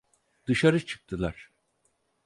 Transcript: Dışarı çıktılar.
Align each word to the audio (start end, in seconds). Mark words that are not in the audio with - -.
Dışarı 0.45 0.85
çıktılar. 0.85 1.51